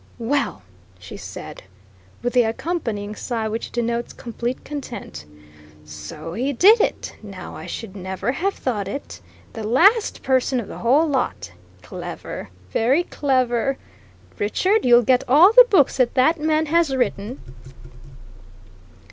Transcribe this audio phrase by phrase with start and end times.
[0.17, 0.63] "Well!"
[0.97, 1.61] she said,
[2.23, 5.25] with the accompanying sigh which denotes complete content.
[5.85, 7.15] "So he did it!
[7.21, 9.21] Now, I should never have thought it!
[9.53, 11.51] The last person of the whole lot!
[11.83, 13.77] Clever very clever!
[14.39, 17.39] Richard, you'll get all the books that that man has written!"